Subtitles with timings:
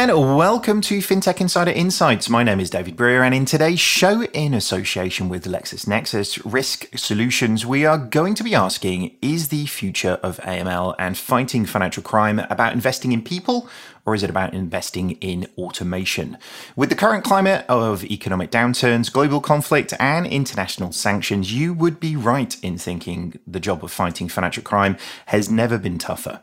[0.00, 2.30] and welcome to FinTech Insider Insights.
[2.30, 7.66] My name is David Brear, and in today's show, in association with LexisNexis Risk Solutions,
[7.66, 12.38] we are going to be asking Is the future of AML and fighting financial crime
[12.38, 13.68] about investing in people,
[14.06, 16.38] or is it about investing in automation?
[16.74, 22.16] With the current climate of economic downturns, global conflict, and international sanctions, you would be
[22.16, 24.96] right in thinking the job of fighting financial crime
[25.26, 26.40] has never been tougher.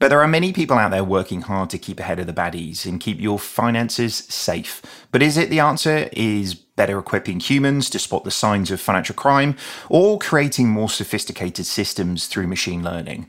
[0.00, 2.86] But there are many people out there working hard to keep ahead of the baddies
[2.86, 4.80] and keep your finances safe.
[5.12, 9.14] But is it the answer is better equipping humans to spot the signs of financial
[9.14, 9.56] crime
[9.90, 13.28] or creating more sophisticated systems through machine learning?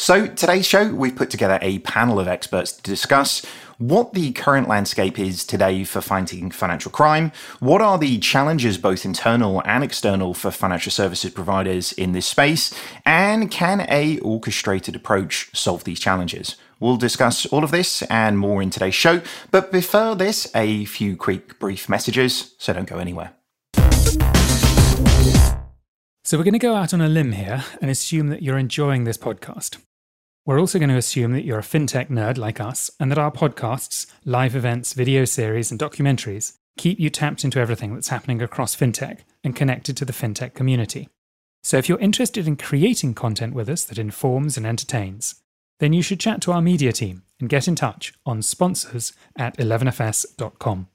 [0.00, 3.44] So, today's show, we've put together a panel of experts to discuss
[3.78, 9.04] what the current landscape is today for fighting financial crime, what are the challenges, both
[9.04, 12.72] internal and external, for financial services providers in this space,
[13.04, 16.54] and can a orchestrated approach solve these challenges?
[16.78, 21.16] We'll discuss all of this and more in today's show, but before this, a few
[21.16, 23.32] quick brief messages, so don't go anywhere.
[26.24, 29.02] So, we're going to go out on a limb here and assume that you're enjoying
[29.02, 29.78] this podcast.
[30.48, 33.30] We're also going to assume that you're a fintech nerd like us and that our
[33.30, 38.74] podcasts, live events, video series, and documentaries keep you tapped into everything that's happening across
[38.74, 41.10] fintech and connected to the fintech community.
[41.62, 45.34] So if you're interested in creating content with us that informs and entertains,
[45.80, 49.54] then you should chat to our media team and get in touch on sponsors at
[49.58, 50.88] 11fs.com.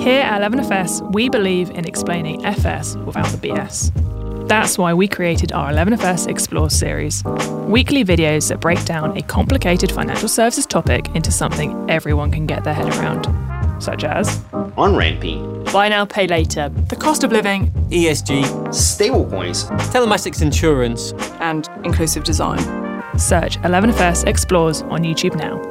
[0.00, 4.09] Here at 11FS, we believe in explaining FS without the BS.
[4.50, 7.22] That's why we created our 11FS Explore series.
[7.68, 12.64] Weekly videos that break down a complicated financial services topic into something everyone can get
[12.64, 13.28] their head around,
[13.80, 20.42] such as on ramping, buy now, pay later, the cost of living, ESG, stablecoins, telematics
[20.42, 22.58] insurance, and inclusive design.
[23.16, 25.69] Search 11FS Explores on YouTube now.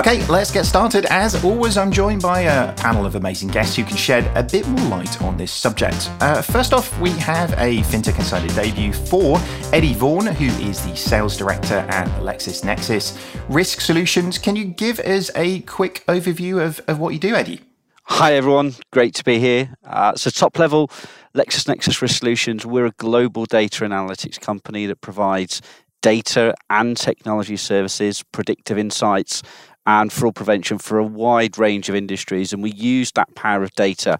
[0.00, 1.04] Okay, let's get started.
[1.10, 4.66] As always, I'm joined by a panel of amazing guests who can shed a bit
[4.66, 6.10] more light on this subject.
[6.22, 9.38] Uh, first off, we have a FinTech Insider debut for
[9.74, 14.38] Eddie Vaughan, who is the Sales Director at LexisNexis Risk Solutions.
[14.38, 17.60] Can you give us a quick overview of, of what you do, Eddie?
[18.04, 18.76] Hi, everyone.
[18.94, 19.74] Great to be here.
[19.84, 20.90] Uh, so, top level,
[21.34, 25.60] LexisNexis Risk Solutions, we're a global data analytics company that provides
[26.02, 29.42] data and technology services, predictive insights,
[29.86, 32.52] and fraud prevention for a wide range of industries.
[32.52, 34.18] And we use that power of data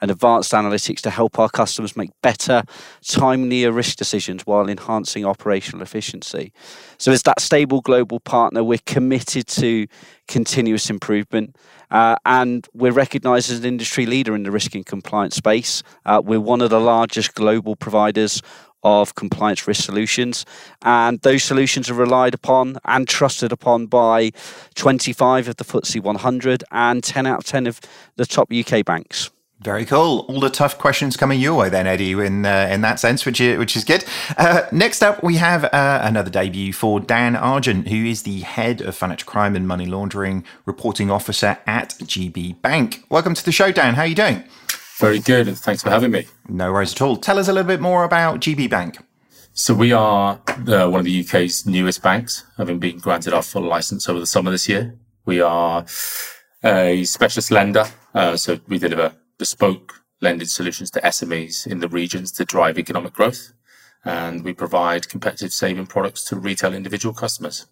[0.00, 2.62] and advanced analytics to help our customers make better,
[3.02, 6.52] timelier risk decisions while enhancing operational efficiency.
[6.98, 9.86] So, as that stable global partner, we're committed to
[10.26, 11.56] continuous improvement.
[11.90, 15.82] Uh, and we're recognized as an industry leader in the risk and compliance space.
[16.06, 18.40] Uh, we're one of the largest global providers
[18.82, 20.44] of compliance risk solutions.
[20.82, 24.32] And those solutions are relied upon and trusted upon by
[24.74, 27.80] 25 of the FTSE 100 and 10 out of 10 of
[28.16, 29.30] the top UK banks.
[29.60, 30.24] Very cool.
[30.26, 32.12] All the tough questions coming your way, then, Eddie.
[32.12, 34.06] In uh, in that sense, which is, which is good.
[34.38, 38.80] Uh, next up, we have uh, another debut for Dan Argent, who is the head
[38.80, 43.04] of financial crime and money laundering reporting officer at GB Bank.
[43.10, 43.96] Welcome to the show, Dan.
[43.96, 44.44] How are you doing?
[45.00, 45.56] Very good.
[45.56, 46.26] Thanks for having me.
[46.46, 47.16] No worries at all.
[47.16, 48.98] Tell us a little bit more about GB Bank.
[49.54, 53.62] So we are the, one of the UK's newest banks, having been granted our full
[53.62, 54.94] license over the summer this year.
[55.24, 55.86] We are
[56.62, 62.30] a specialist lender, uh, so we deliver bespoke lending solutions to SMEs in the regions
[62.32, 63.54] to drive economic growth,
[64.04, 67.64] and we provide competitive saving products to retail individual customers.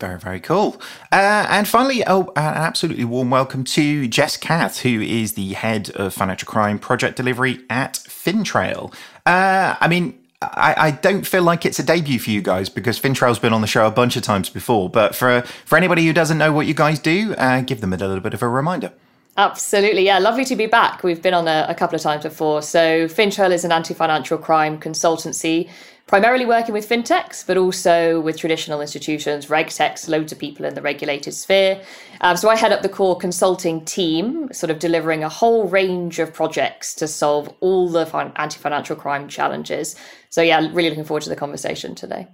[0.00, 0.80] Very, very cool.
[1.12, 5.90] Uh, and finally, oh, an absolutely warm welcome to Jess Cath, who is the head
[5.90, 8.94] of financial crime project delivery at FinTrail.
[9.26, 12.98] Uh, I mean, I, I, don't feel like it's a debut for you guys because
[12.98, 14.88] FinTrail's been on the show a bunch of times before.
[14.88, 17.98] But for for anybody who doesn't know what you guys do, uh, give them a
[17.98, 18.92] little bit of a reminder.
[19.40, 21.02] Absolutely, yeah, lovely to be back.
[21.02, 22.60] We've been on a, a couple of times before.
[22.60, 25.70] So, FinTrail is an anti-financial crime consultancy
[26.06, 30.82] primarily working with fintechs, but also with traditional institutions, regtechs, loads of people in the
[30.82, 31.80] regulated sphere.
[32.20, 36.18] Um, so I head up the core consulting team, sort of delivering a whole range
[36.18, 39.96] of projects to solve all the fin- anti-financial crime challenges.
[40.28, 42.26] So yeah, really looking forward to the conversation today.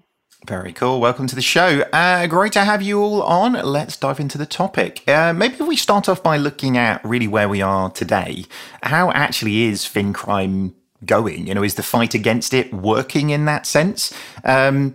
[0.44, 1.00] Very cool.
[1.00, 1.80] Welcome to the show.
[1.92, 3.54] Uh, great to have you all on.
[3.54, 5.02] Let's dive into the topic.
[5.08, 8.44] Uh, maybe we start off by looking at really where we are today.
[8.82, 10.74] How actually is fin crime
[11.04, 11.48] going?
[11.48, 14.12] You know, is the fight against it working in that sense?
[14.44, 14.94] Um,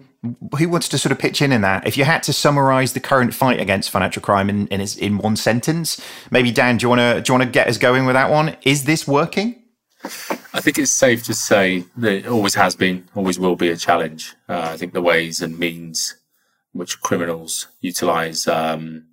[0.57, 1.85] who wants to sort of pitch in in that?
[1.85, 5.35] If you had to summarize the current fight against financial crime in in, in one
[5.35, 5.99] sentence,
[6.29, 8.29] maybe Dan, do you want to do you want to get us going with that
[8.29, 8.55] one?
[8.61, 9.60] Is this working?
[10.03, 13.77] I think it's safe to say that it always has been, always will be a
[13.77, 14.35] challenge.
[14.49, 16.15] Uh, I think the ways and means
[16.73, 19.05] which criminals utilize um,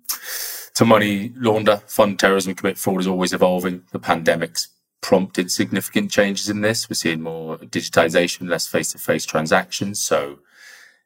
[0.75, 3.83] to money launder, fund terrorism, commit fraud is always evolving.
[3.91, 4.69] The pandemic's
[5.01, 6.89] prompted significant changes in this.
[6.89, 9.99] We're seeing more digitization, less face-to-face transactions.
[9.99, 10.39] So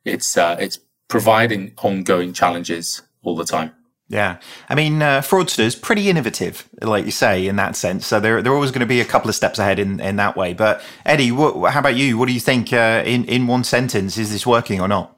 [0.05, 3.73] it's uh, it's providing ongoing challenges all the time.
[4.09, 4.39] Yeah,
[4.69, 8.05] I mean, uh, fraudsters pretty innovative, like you say, in that sense.
[8.05, 10.35] So they're they're always going to be a couple of steps ahead in, in that
[10.35, 10.53] way.
[10.53, 12.17] But Eddie, what, how about you?
[12.17, 12.73] What do you think?
[12.73, 15.17] Uh, in in one sentence, is this working or not?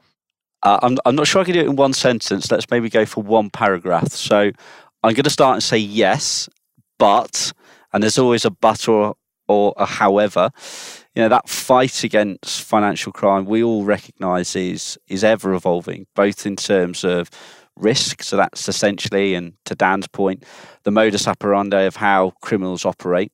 [0.63, 2.49] Uh, I'm I'm not sure I can do it in one sentence.
[2.51, 4.11] Let's maybe go for one paragraph.
[4.11, 4.51] So
[5.03, 6.47] I'm going to start and say yes,
[6.99, 7.53] but,
[7.91, 9.15] and there's always a but or
[9.47, 10.51] or a however
[11.15, 16.45] you know that fight against financial crime we all recognize is is ever evolving both
[16.45, 17.29] in terms of
[17.77, 18.23] risk.
[18.23, 20.43] So that's essentially and to dan's point
[20.83, 23.31] the modus operandi of how criminals operate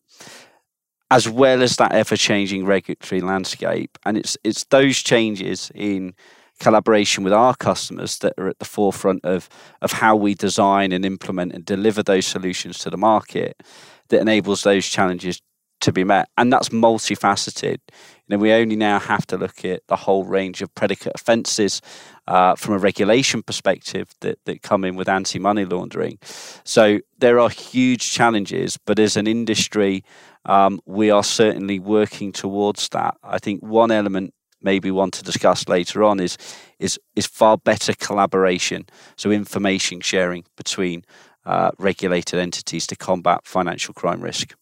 [1.12, 3.98] as well as that ever changing regulatory landscape.
[4.06, 6.16] And it's it's those changes in
[6.60, 9.50] collaboration with our customers that are at the forefront of
[9.82, 13.62] of how we design and implement and deliver those solutions to the market
[14.10, 15.42] that enables those challenges
[15.82, 16.30] to be met.
[16.38, 17.80] And that's multifaceted.
[18.28, 21.82] You know, we only now have to look at the whole range of predicate offences
[22.28, 26.18] uh, from a regulation perspective that, that come in with anti money laundering.
[26.64, 30.04] So there are huge challenges, but as an industry,
[30.46, 33.16] um, we are certainly working towards that.
[33.24, 36.38] I think one element maybe want to discuss later on is
[36.80, 38.86] is is far better collaboration
[39.18, 41.04] so information sharing between
[41.46, 44.54] uh, regulated entities to combat financial crime risk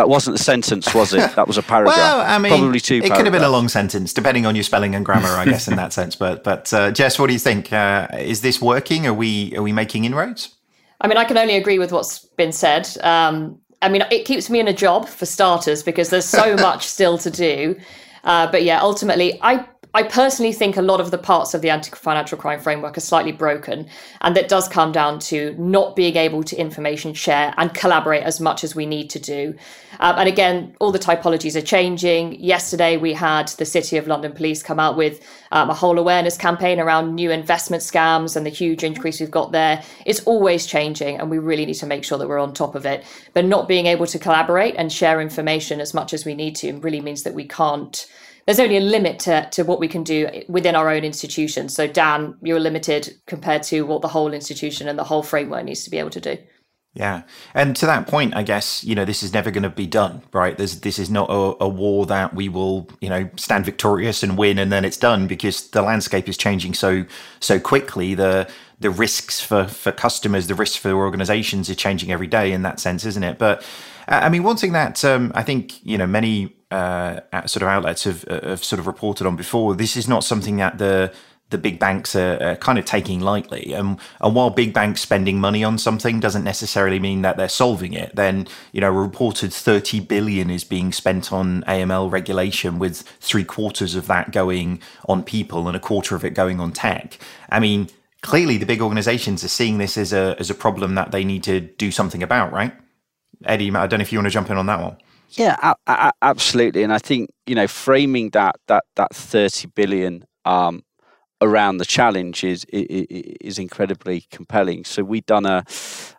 [0.00, 1.36] that wasn't a sentence, was it?
[1.36, 1.94] That was a paragraph.
[1.94, 3.02] well, I mean, probably two.
[3.04, 5.68] It could have been a long sentence, depending on your spelling and grammar, I guess,
[5.68, 6.16] in that sense.
[6.16, 7.70] But, but uh, Jess, what do you think?
[7.70, 9.06] Uh, is this working?
[9.06, 10.56] Are we are we making inroads?
[11.02, 12.88] I mean, I can only agree with what's been said.
[13.02, 16.86] Um, I mean, it keeps me in a job for starters because there's so much
[16.86, 17.76] still to do.
[18.24, 21.70] Uh, but yeah, ultimately, I I personally think a lot of the parts of the
[21.70, 23.88] anti financial crime framework are slightly broken.
[24.20, 28.40] And that does come down to not being able to information share and collaborate as
[28.40, 29.56] much as we need to do.
[29.98, 32.40] Um, and again, all the typologies are changing.
[32.40, 36.36] Yesterday, we had the City of London Police come out with um, a whole awareness
[36.36, 39.82] campaign around new investment scams and the huge increase we've got there.
[40.06, 42.86] It's always changing, and we really need to make sure that we're on top of
[42.86, 43.04] it.
[43.34, 46.78] But not being able to collaborate and share information as much as we need to
[46.78, 48.06] really means that we can't
[48.46, 51.68] there's only a limit to, to what we can do within our own institution.
[51.68, 55.84] So, Dan, you're limited compared to what the whole institution and the whole framework needs
[55.84, 56.38] to be able to do.
[56.92, 57.22] Yeah,
[57.54, 60.22] and to that point, I guess you know this is never going to be done,
[60.32, 60.58] right?
[60.58, 64.36] There's, this is not a, a, war that we will, you know, stand victorious and
[64.36, 67.04] win, and then it's done because the landscape is changing so
[67.38, 68.16] so quickly.
[68.16, 68.50] The
[68.80, 72.80] the risks for for customers, the risks for organizations, are changing every day in that
[72.80, 73.38] sense, isn't it?
[73.38, 73.64] But
[74.08, 78.04] I mean, one thing that um, I think you know many uh, sort of outlets
[78.04, 79.74] have, uh, have sort of reported on before.
[79.74, 81.12] This is not something that the
[81.50, 83.72] the big banks are, are kind of taking lightly.
[83.72, 87.92] And, and while big banks spending money on something doesn't necessarily mean that they're solving
[87.92, 93.44] it, then you know reported 30 billion is being spent on AML regulation, with three
[93.44, 97.18] quarters of that going on people and a quarter of it going on tech.
[97.48, 97.88] I mean,
[98.22, 101.42] clearly the big organizations are seeing this as a as a problem that they need
[101.44, 102.72] to do something about, right?
[103.44, 104.96] Eddie, I don't know if you want to jump in on that one.
[105.30, 106.82] Yeah, a- a- absolutely.
[106.82, 110.82] And I think you know framing that that that thirty billion um,
[111.42, 114.84] around the challenge is is incredibly compelling.
[114.84, 115.64] So we done a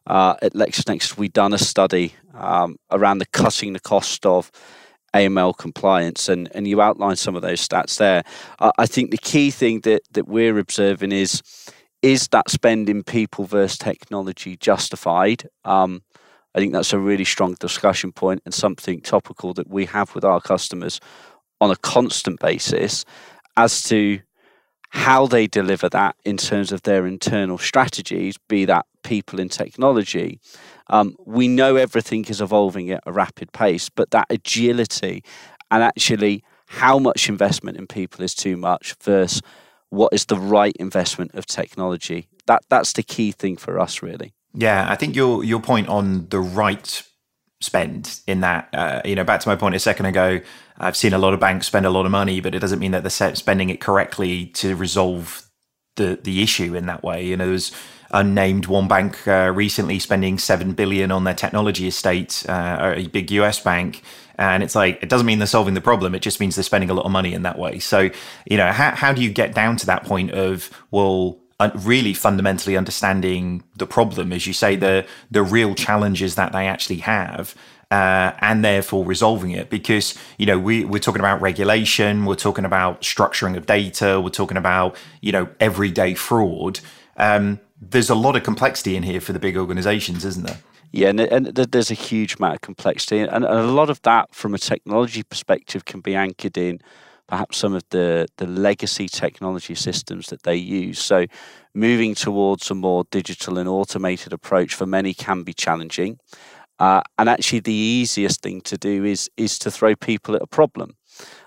[0.07, 4.51] uh, at LexisNexis we done a study um, around the cutting the cost of
[5.15, 8.23] AML compliance, and and you outlined some of those stats there.
[8.59, 11.41] Uh, I think the key thing that that we're observing is
[12.01, 15.47] is that spend in people versus technology justified?
[15.65, 16.01] Um,
[16.53, 20.25] I think that's a really strong discussion point and something topical that we have with
[20.25, 20.99] our customers
[21.59, 23.05] on a constant basis
[23.55, 24.19] as to
[24.89, 30.39] how they deliver that in terms of their internal strategies, be that people in technology.
[30.87, 35.23] Um, we know everything is evolving at a rapid pace, but that agility
[35.69, 39.41] and actually how much investment in people is too much versus
[39.89, 42.27] what is the right investment of technology.
[42.47, 44.33] That that's the key thing for us, really.
[44.53, 47.03] Yeah, I think your your point on the right
[47.61, 50.41] spend in that, uh, you know, back to my point a second ago,
[50.77, 52.91] I've seen a lot of banks spend a lot of money, but it doesn't mean
[52.91, 55.47] that they're spending it correctly to resolve
[55.95, 57.25] the the issue in that way.
[57.25, 57.71] You know, there's
[58.11, 63.31] unnamed one bank uh, recently spending seven billion on their technology estate, uh, a big
[63.31, 64.03] US bank.
[64.37, 66.15] And it's like, it doesn't mean they're solving the problem.
[66.15, 67.79] It just means they're spending a lot of money in that way.
[67.79, 68.09] So,
[68.45, 71.40] you know, how, how do you get down to that point of, well,
[71.75, 76.97] really fundamentally understanding the problem, as you say, the the real challenges that they actually
[76.97, 77.55] have,
[77.91, 79.69] uh, and therefore resolving it.
[79.69, 84.29] Because you know we we're talking about regulation, we're talking about structuring of data, we're
[84.29, 86.79] talking about you know everyday fraud.
[87.17, 90.59] Um, there's a lot of complexity in here for the big organizations, isn't there?
[90.91, 94.35] Yeah, and, and there's a huge amount of complexity, and, and a lot of that,
[94.35, 96.81] from a technology perspective, can be anchored in
[97.31, 100.99] perhaps some of the, the legacy technology systems that they use.
[100.99, 101.27] So,
[101.73, 106.19] moving towards a more digital and automated approach for many can be challenging.
[106.77, 110.47] Uh, and actually, the easiest thing to do is is to throw people at a
[110.47, 110.97] problem.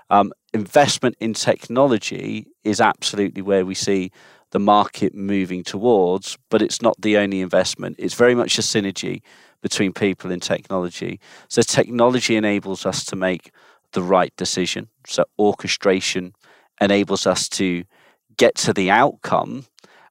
[0.09, 4.11] Um, investment in technology is absolutely where we see
[4.53, 7.97] the market moving towards, but it's not the only investment.
[7.99, 9.21] It's very much a synergy
[9.61, 11.21] between people and technology.
[11.49, 13.51] So, technology enables us to make
[13.95, 14.89] the right decision.
[15.07, 16.35] So orchestration
[16.81, 17.85] enables us to
[18.37, 19.65] get to the outcome,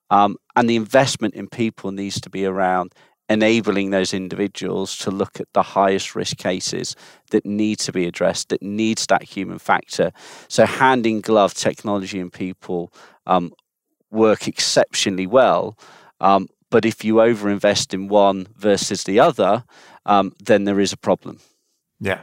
[0.10, 2.94] um, and the investment in people needs to be around
[3.30, 6.96] enabling those individuals to look at the highest risk cases
[7.32, 10.12] that need to be addressed, that needs that human factor.
[10.50, 12.94] So hand in glove technology and people
[13.26, 13.54] um,
[14.12, 15.78] work exceptionally well.
[16.20, 19.64] Um, but if you overinvest in one versus the other,
[20.06, 21.40] um, then there is a problem.
[22.00, 22.22] Yeah.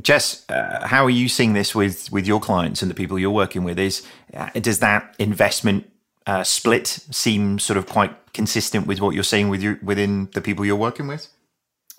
[0.00, 3.30] Jess, uh, how are you seeing this with with your clients and the people you're
[3.30, 3.78] working with?
[3.78, 5.90] Is uh, does that investment
[6.26, 10.40] uh, split seem sort of quite consistent with what you're seeing with you within the
[10.40, 11.28] people you're working with?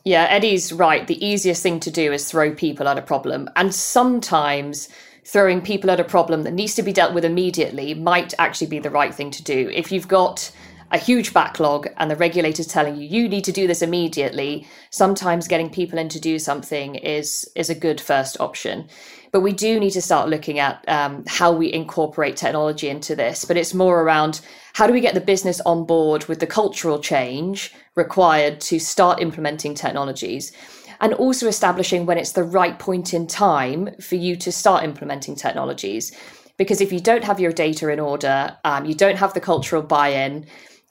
[0.04, 1.06] Yeah, Eddie's right.
[1.06, 4.90] The easiest thing to do is throw people at a problem, and sometimes
[5.24, 8.80] throwing people at a problem that needs to be dealt with immediately might actually be
[8.80, 9.70] the right thing to do.
[9.74, 10.52] If you've got
[10.92, 14.68] a huge backlog and the regulator's telling you you need to do this immediately.
[14.92, 18.88] Sometimes getting people in to do something is is a good first option.
[19.32, 23.44] But we do need to start looking at um, how we incorporate technology into this.
[23.44, 24.40] But it's more around
[24.74, 29.22] how do we get the business on board with the cultural change required to start
[29.22, 30.54] implementing technologies?
[31.02, 35.36] And also establishing when it's the right point in time for you to start implementing
[35.36, 36.14] technologies.
[36.58, 39.82] Because if you don't have your data in order um, you don't have the cultural
[39.82, 40.46] buy-in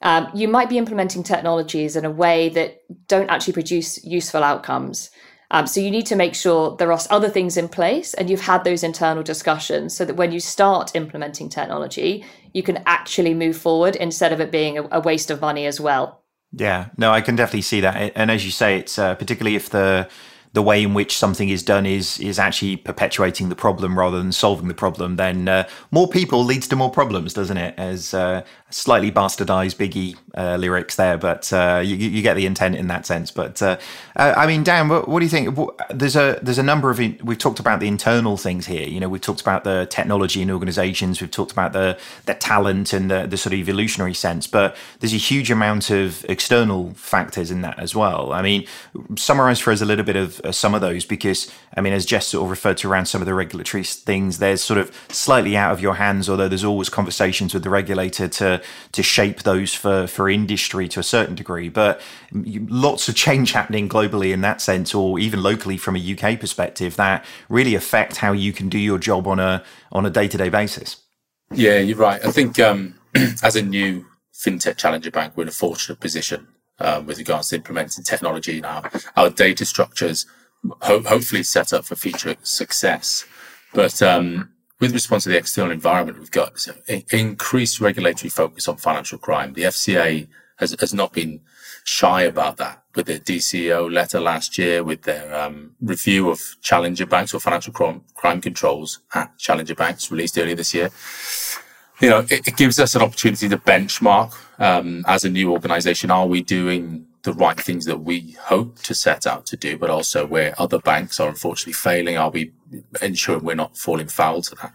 [0.04, 5.10] um, you might be implementing technologies in a way that don't actually produce useful outcomes.
[5.50, 8.40] Um, so you need to make sure there are other things in place and you've
[8.40, 13.56] had those internal discussions so that when you start implementing technology, you can actually move
[13.56, 16.22] forward instead of it being a, a waste of money as well.
[16.52, 18.12] Yeah, no, I can definitely see that.
[18.14, 20.08] And as you say, it's uh, particularly if the
[20.54, 24.30] the way in which something is done is is actually perpetuating the problem rather than
[24.30, 27.74] solving the problem, then uh, more people leads to more problems, doesn't it?
[27.76, 32.74] As uh, slightly bastardized Biggie uh, lyrics there, but uh, you, you, get the intent
[32.74, 33.30] in that sense.
[33.30, 33.78] But uh,
[34.16, 35.56] uh, I mean, Dan, what, what, do you think?
[35.90, 38.88] There's a there's a number of in, we've talked about the internal things here.
[38.88, 42.92] You know, we've talked about the technology and organizations, we've talked about the the talent
[42.92, 47.52] and the, the sort of evolutionary sense, but there's a huge amount of external factors
[47.52, 48.32] in that as well.
[48.32, 48.66] I mean,
[49.16, 52.04] summarize for us a little bit of uh, some of those because I mean, as
[52.04, 55.56] Jess sort of referred to around some of the regulatory things, there's sort of slightly
[55.56, 59.74] out of your hands, although there's always conversations with the regulator to to shape those
[59.74, 61.68] for for industry to a certain degree.
[61.68, 62.00] But
[62.32, 66.96] lots of change happening globally in that sense, or even locally from a UK perspective,
[66.96, 70.36] that really affect how you can do your job on a on a day to
[70.36, 70.96] day basis.
[71.52, 72.24] Yeah, you're right.
[72.24, 72.94] I think um,
[73.42, 77.56] as a new fintech challenger bank, we're in a fortunate position um, with regards to
[77.56, 80.26] implementing technology in our, our data structures,
[80.82, 83.24] ho- hopefully set up for future success.
[83.72, 84.50] But um,
[84.84, 86.66] with response to the external environment, we've got
[87.10, 89.54] increased regulatory focus on financial crime.
[89.54, 91.40] The FCA has, has not been
[91.84, 97.06] shy about that with their DCO letter last year, with their um, review of challenger
[97.06, 100.90] banks or financial crime, crime controls at challenger banks released earlier this year
[102.00, 106.10] you know, it, it, gives us an opportunity to benchmark um, as a new organization.
[106.10, 109.90] Are we doing the right things that we hope to set out to do, but
[109.90, 112.16] also where other banks are unfortunately failing?
[112.16, 112.52] Are we
[113.00, 114.74] ensuring we're not falling foul to that?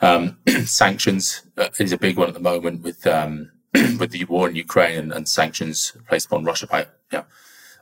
[0.00, 3.50] Um, sanctions uh, is a big one at the moment with um,
[3.98, 7.24] with the war in Ukraine and, and, sanctions placed upon Russia by know,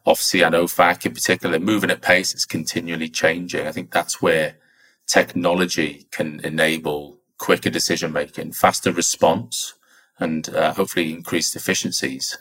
[0.07, 1.59] OFSI and OFAC in particular.
[1.59, 3.67] Moving at pace, it's continually changing.
[3.67, 4.57] I think that's where
[5.07, 9.75] technology can enable quicker decision making, faster response,
[10.19, 12.39] and uh, hopefully increased efficiencies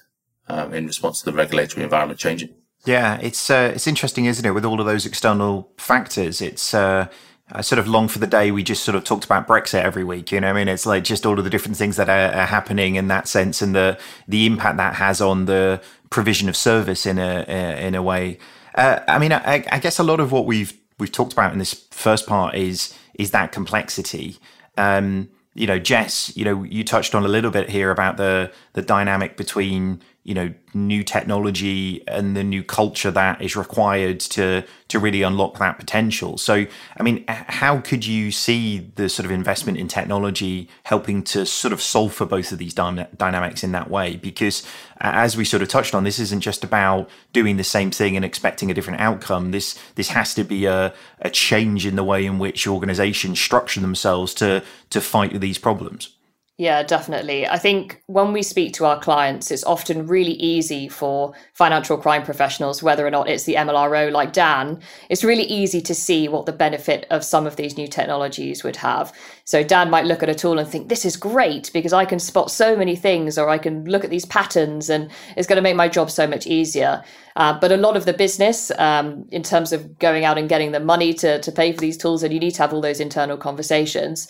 [0.49, 2.49] um, in response to the regulatory environment changing.
[2.85, 4.51] Yeah, it's uh, it's interesting, isn't it?
[4.51, 7.07] With all of those external factors, it's uh,
[7.51, 10.03] I sort of long for the day we just sort of talked about Brexit every
[10.03, 10.31] week.
[10.31, 12.45] You know, I mean, it's like just all of the different things that are, are,
[12.45, 17.05] happening in that sense, and the the impact that has on the provision of service
[17.05, 17.43] in a
[17.79, 18.37] in a way.
[18.75, 21.59] Uh, I mean, I, I, guess a lot of what we've we've talked about in
[21.59, 24.37] this first part is is that complexity.
[24.77, 28.51] Um, you know, Jess, you know, you touched on a little bit here about the
[28.73, 34.63] the dynamic between you know new technology and the new culture that is required to
[34.88, 36.38] to really unlock that potential.
[36.38, 36.67] So
[36.98, 41.74] i mean how could you see the sort of investment in technology helping to sort
[41.74, 44.17] of solve for both of these dynamics in that way?
[44.17, 44.63] Because
[45.00, 48.24] as we sort of touched on this isn't just about doing the same thing and
[48.24, 49.50] expecting a different outcome.
[49.50, 53.79] This this has to be a, a change in the way in which organizations structure
[53.79, 56.13] themselves to to fight these problems
[56.59, 57.47] yeah, definitely.
[57.47, 62.21] I think when we speak to our clients, it's often really easy for financial crime
[62.21, 66.45] professionals, whether or not it's the MLRO like Dan, it's really easy to see what
[66.45, 69.13] the benefit of some of these new technologies would have.
[69.45, 72.19] So Dan might look at a tool and think, this is great because I can
[72.19, 75.61] spot so many things or I can look at these patterns and it's going to
[75.61, 77.01] make my job so much easier.
[77.37, 80.73] Uh, but a lot of the business, um, in terms of going out and getting
[80.73, 82.99] the money to, to pay for these tools, and you need to have all those
[82.99, 84.27] internal conversations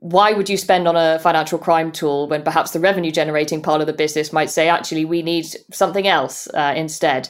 [0.00, 3.82] why would you spend on a financial crime tool when perhaps the revenue generating part
[3.82, 7.28] of the business might say, actually, we need something else uh, instead?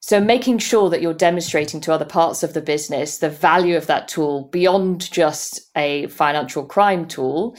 [0.00, 3.86] So, making sure that you're demonstrating to other parts of the business the value of
[3.86, 7.56] that tool beyond just a financial crime tool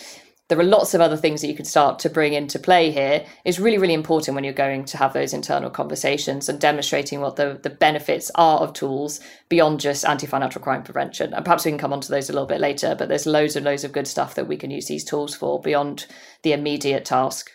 [0.53, 3.25] there are lots of other things that you can start to bring into play here
[3.43, 7.37] is really really important when you're going to have those internal conversations and demonstrating what
[7.37, 9.19] the, the benefits are of tools
[9.49, 11.33] beyond just anti-financial crime prevention.
[11.33, 13.55] And perhaps we can come on to those a little bit later but there's loads
[13.55, 16.05] and loads of good stuff that we can use these tools for beyond
[16.43, 17.49] the immediate task.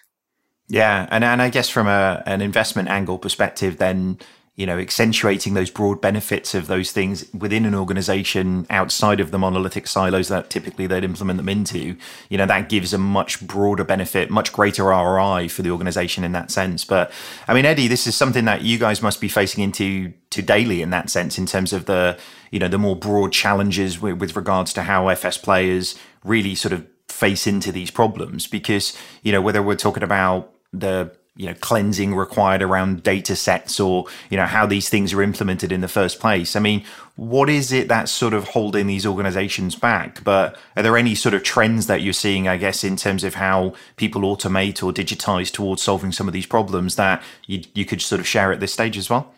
[0.67, 4.19] Yeah and, and i guess from a, an investment angle perspective then
[4.59, 9.39] you know, accentuating those broad benefits of those things within an organization outside of the
[9.39, 11.97] monolithic silos that typically they'd implement them into,
[12.29, 16.33] you know, that gives a much broader benefit, much greater ROI for the organization in
[16.33, 16.85] that sense.
[16.85, 17.13] But
[17.47, 20.83] I mean, Eddie, this is something that you guys must be facing into to daily
[20.83, 22.19] in that sense, in terms of the,
[22.51, 26.73] you know, the more broad challenges with, with regards to how FS players really sort
[26.73, 31.55] of face into these problems because, you know, whether we're talking about the you know
[31.61, 35.89] cleansing required around data sets or you know how these things are implemented in the
[35.89, 36.55] first place.
[36.55, 36.85] I mean
[37.15, 40.23] what is it that's sort of holding these organizations back?
[40.23, 43.35] But are there any sort of trends that you're seeing i guess in terms of
[43.35, 48.01] how people automate or digitize towards solving some of these problems that you, you could
[48.01, 49.33] sort of share at this stage as well?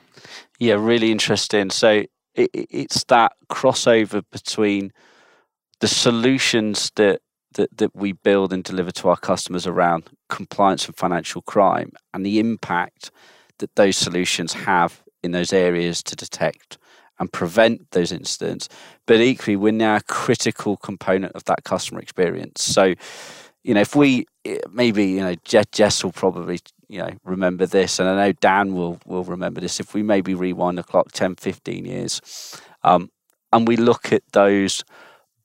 [0.59, 1.70] Yeah really interesting.
[1.70, 4.92] So it, it's that crossover between
[5.81, 7.20] the solutions that
[7.55, 12.25] that, that we build and deliver to our customers around compliance and financial crime and
[12.25, 13.11] the impact
[13.59, 16.79] that those solutions have in those areas to detect
[17.19, 18.69] and prevent those incidents.
[19.07, 22.63] But equally, we're now a critical component of that customer experience.
[22.63, 22.95] So,
[23.63, 24.27] you know, if we
[24.73, 28.99] maybe, you know, Jess will probably, you know, remember this, and I know Dan will
[29.05, 29.81] will remember this.
[29.81, 33.11] If we maybe rewind the clock 10, 15 years, um,
[33.53, 34.83] and we look at those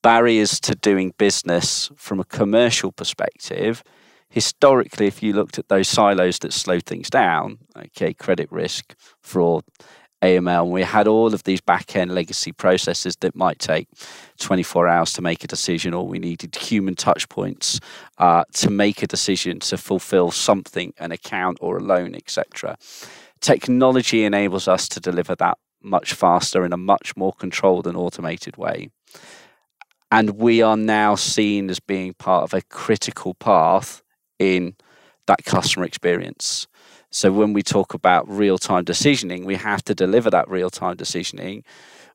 [0.05, 3.83] barriers to doing business from a commercial perspective,
[4.29, 9.63] historically, if you looked at those silos that slow things down, okay, credit risk, fraud,
[10.21, 13.87] AML, and we had all of these back end legacy processes that might take
[14.37, 17.79] 24 hours to make a decision, or we needed human touch points
[18.19, 22.77] uh, to make a decision to fulfill something, an account or a loan, etc.
[23.41, 28.55] Technology enables us to deliver that much faster in a much more controlled and automated
[28.55, 28.89] way.
[30.11, 34.03] And we are now seen as being part of a critical path
[34.39, 34.75] in
[35.27, 36.67] that customer experience.
[37.11, 40.97] So when we talk about real time decisioning, we have to deliver that real time
[40.97, 41.63] decisioning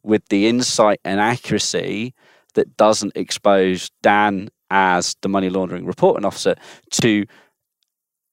[0.02, 2.14] with the insight and accuracy
[2.54, 6.54] that doesn't expose Dan as the money laundering reporting officer
[6.92, 7.24] to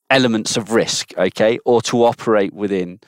[0.10, 3.00] elements of risk, okay, or to operate within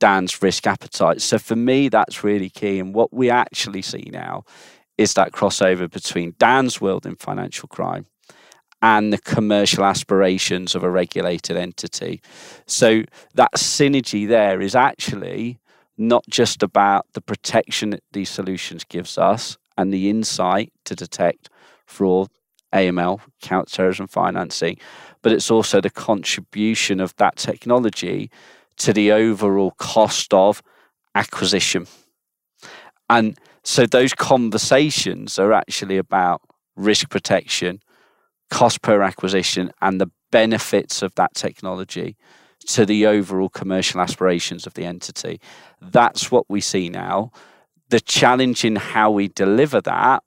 [0.00, 1.22] Dan's risk appetite.
[1.22, 2.78] So for me, that's really key.
[2.78, 4.44] And what we actually see now
[4.98, 8.06] is that crossover between Dan's world in financial crime
[8.80, 12.20] and the commercial aspirations of a regulated entity.
[12.66, 15.60] So that synergy there is actually
[15.96, 21.48] not just about the protection that these solutions gives us and the insight to detect
[21.86, 22.28] fraud,
[22.72, 24.78] AML, counterterrorism financing,
[25.22, 28.30] but it's also the contribution of that technology
[28.78, 30.62] to the overall cost of
[31.14, 31.86] acquisition.
[33.08, 36.42] And so those conversations are actually about
[36.76, 37.80] risk protection,
[38.50, 42.16] cost per acquisition, and the benefits of that technology
[42.66, 45.40] to the overall commercial aspirations of the entity.
[45.80, 47.30] That's what we see now.
[47.90, 50.22] The challenge in how we deliver that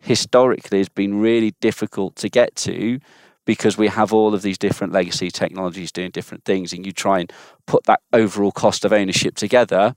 [0.00, 3.00] historically has been really difficult to get to
[3.44, 7.18] because we have all of these different legacy technologies doing different things and you try
[7.18, 7.32] and
[7.66, 9.94] put that overall cost of ownership together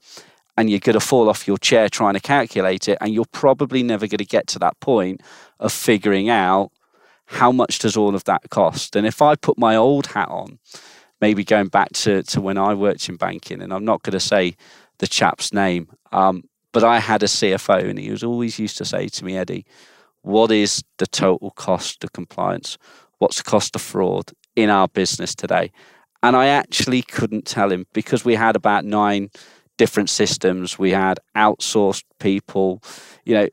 [0.61, 3.81] and you're going to fall off your chair trying to calculate it and you're probably
[3.81, 5.19] never going to get to that point
[5.59, 6.71] of figuring out
[7.25, 8.95] how much does all of that cost.
[8.95, 10.59] And if i put my old hat on
[11.19, 14.19] maybe going back to, to when i worked in banking and i'm not going to
[14.19, 14.55] say
[14.99, 16.43] the chap's name um,
[16.73, 19.65] but i had a cfo and he was always used to say to me eddie
[20.21, 22.77] what is the total cost of compliance?
[23.17, 25.71] What's the cost of fraud in our business today?
[26.23, 29.31] And i actually couldn't tell him because we had about nine
[29.81, 30.77] different systems.
[30.77, 32.83] We had outsourced people.
[33.25, 33.47] You know,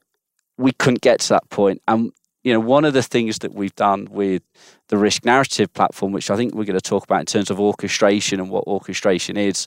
[0.58, 1.80] we couldn't get to that point.
[1.88, 2.12] And
[2.44, 4.42] you know, one of the things that we've done with
[4.88, 8.40] the RiskNarrative platform, which I think we're going to talk about in terms of orchestration
[8.40, 9.66] and what orchestration is,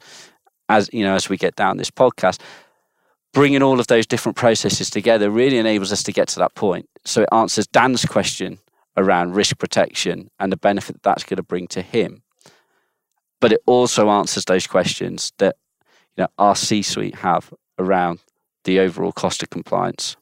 [0.69, 2.39] as you know, as we get down this podcast,
[3.33, 6.87] bringing all of those different processes together really enables us to get to that point.
[7.05, 8.59] So it answers Dan's question
[8.97, 12.21] around risk protection and the benefit that that's going to bring to him.
[13.39, 15.55] But it also answers those questions that
[16.17, 18.19] you know, our C-suite have around
[18.63, 20.17] the overall cost of compliance.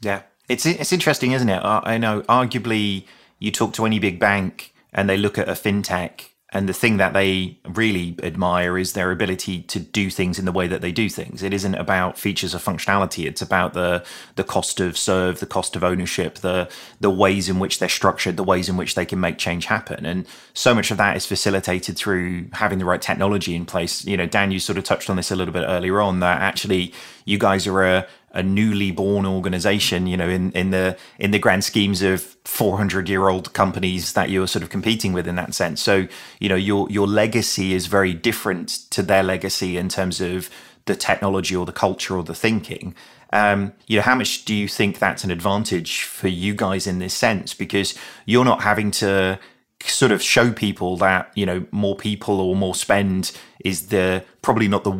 [0.00, 1.60] Yeah, it's it's interesting, isn't it?
[1.62, 3.04] I know, arguably,
[3.38, 6.98] you talk to any big bank and they look at a fintech and the thing
[6.98, 10.92] that they really admire is their ability to do things in the way that they
[10.92, 11.42] do things.
[11.42, 13.26] It isn't about features or functionality.
[13.26, 16.68] It's about the the cost of serve, the cost of ownership, the
[17.00, 20.04] the ways in which they're structured, the ways in which they can make change happen.
[20.04, 24.04] And so much of that is facilitated through having the right technology in place.
[24.04, 26.42] You know, Dan, you sort of touched on this a little bit earlier on that
[26.42, 26.92] actually
[27.24, 31.38] you guys are a a newly born organization, you know, in, in the in the
[31.38, 35.54] grand schemes of 400 year old companies that you're sort of competing with in that
[35.54, 35.82] sense.
[35.82, 36.08] So,
[36.40, 40.48] you know, your your legacy is very different to their legacy in terms of
[40.86, 42.94] the technology or the culture or the thinking.
[43.32, 46.98] Um, you know, how much do you think that's an advantage for you guys in
[46.98, 47.54] this sense?
[47.54, 49.38] Because you're not having to
[49.84, 53.32] sort of show people that you know more people or more spend
[53.64, 54.92] is the probably not the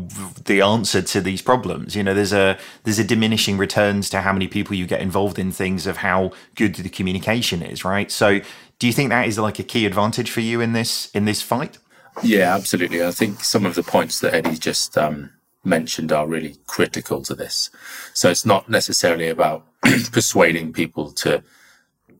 [0.44, 1.96] the answer to these problems.
[1.96, 5.38] You know there's a there's a diminishing returns to how many people you get involved
[5.38, 8.10] in things of how good the communication is right?
[8.10, 8.40] So
[8.78, 11.42] do you think that is like a key advantage for you in this in this
[11.42, 11.78] fight?
[12.22, 13.04] Yeah absolutely.
[13.04, 15.30] I think some of the points that eddie just um,
[15.64, 17.70] mentioned are really critical to this.
[18.14, 19.66] So it's not necessarily about
[20.12, 21.42] persuading people to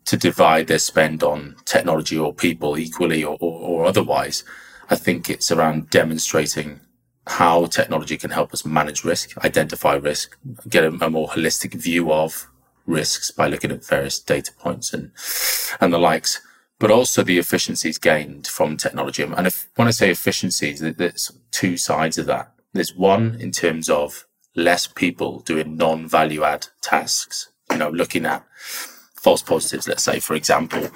[0.05, 4.45] to divide their spend on technology or people equally or, or, or otherwise.
[4.93, 6.81] I think it's around demonstrating
[7.27, 10.37] how technology can help us manage risk, identify risk,
[10.69, 12.47] get a, a, more holistic view of
[12.85, 15.13] risks by looking at various data points and
[15.81, 16.43] and the likes,
[16.79, 19.23] but also the efficiencies gained from technology.
[19.23, 22.53] And if when I say efficiencies, there's two sides of that.
[22.75, 27.49] There's one in terms of less people doing non-value add tasks.
[27.71, 28.45] You know, looking at
[29.23, 30.89] false positives, let's say, for example,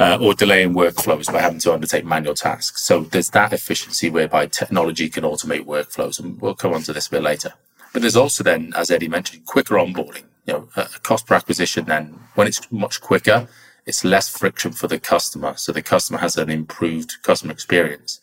[0.00, 2.82] uh, or delaying workflows by having to undertake manual tasks.
[2.82, 7.08] So there's that efficiency whereby technology can automate workflows, and we'll come on to this
[7.08, 7.52] a bit later.
[7.92, 10.24] But there's also then, as Eddie mentioned, quicker onboarding.
[10.46, 11.84] You know, a cost per acquisition.
[11.84, 13.48] Then, when it's much quicker,
[13.84, 18.20] it's less friction for the customer, so the customer has an improved customer experience.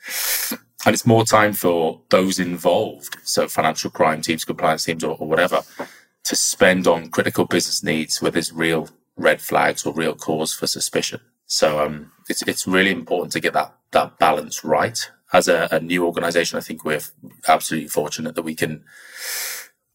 [0.85, 5.27] And it's more time for those involved, so financial crime teams, compliance teams, or, or
[5.27, 5.61] whatever,
[6.23, 10.67] to spend on critical business needs where there's real red flags or real cause for
[10.67, 11.21] suspicion.
[11.45, 14.99] So um, it's it's really important to get that that balance right.
[15.31, 17.01] As a, a new organization, I think we're
[17.47, 18.83] absolutely fortunate that we can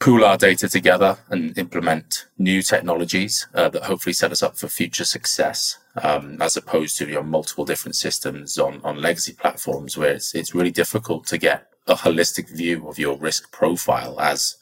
[0.01, 4.69] pool our data together and implement new technologies uh, that hopefully set us up for
[4.69, 9.97] future success, um, as opposed to you know, multiple different systems on, on legacy platforms
[9.97, 14.57] where it's it's really difficult to get a holistic view of your risk profile as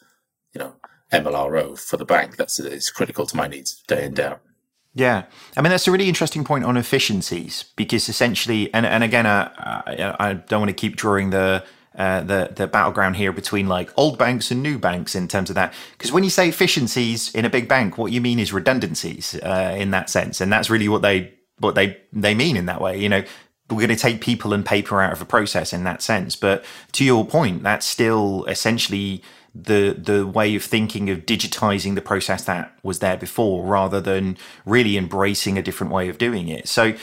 [0.54, 0.76] you know
[1.12, 2.36] MLRO for the bank.
[2.36, 4.40] That's it's critical to my needs day in day out.
[4.94, 5.24] Yeah,
[5.56, 9.52] I mean that's a really interesting point on efficiencies because essentially, and and again, uh,
[9.58, 11.64] I, I don't want to keep drawing the
[11.96, 15.54] uh, the the battleground here between like old banks and new banks in terms of
[15.54, 15.74] that.
[15.92, 19.74] Because when you say efficiencies in a big bank, what you mean is redundancies uh,
[19.78, 22.98] in that sense, and that's really what they what they they mean in that way.
[22.98, 23.22] You know,
[23.70, 26.36] we're going to take people and paper out of a process in that sense.
[26.36, 29.22] But to your point, that's still essentially
[29.64, 34.36] the the way of thinking of digitizing the process that was there before rather than
[34.64, 36.68] really embracing a different way of doing it.
[36.68, 36.94] So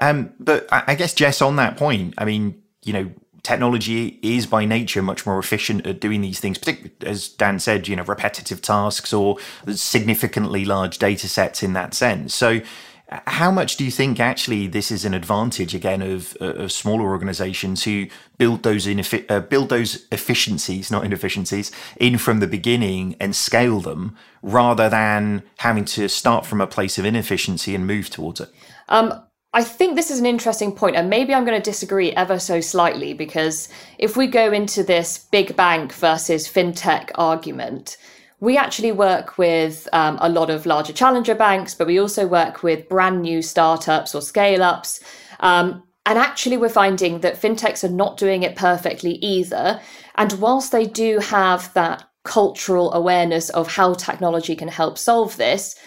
[0.00, 3.10] um but i guess jess on that point i mean you know
[3.42, 7.88] technology is by nature much more efficient at doing these things particularly as dan said
[7.88, 9.36] you know repetitive tasks or
[9.72, 12.34] significantly large data sets in that sense.
[12.34, 12.60] So
[13.26, 17.82] How much do you think actually this is an advantage again of, of smaller organizations
[17.82, 18.06] who
[18.38, 24.16] build those uh, build those efficiencies, not inefficiencies, in from the beginning and scale them
[24.42, 28.50] rather than having to start from a place of inefficiency and move towards it?
[28.88, 29.20] Um,
[29.52, 32.60] I think this is an interesting point, and maybe I'm going to disagree ever so
[32.60, 33.68] slightly because
[33.98, 37.96] if we go into this big bank versus fintech argument,
[38.40, 42.62] we actually work with um, a lot of larger challenger banks, but we also work
[42.62, 45.00] with brand new startups or scale ups.
[45.40, 49.80] Um, and actually, we're finding that fintechs are not doing it perfectly either.
[50.16, 55.78] And whilst they do have that cultural awareness of how technology can help solve this,